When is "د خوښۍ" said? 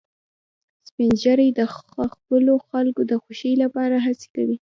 3.11-3.53